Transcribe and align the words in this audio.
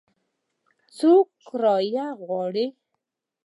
څو 0.97 1.11
کرایه 1.47 2.07
غواړي؟ 2.21 2.67